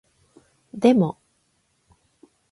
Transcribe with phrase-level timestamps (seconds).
[0.73, 1.19] でも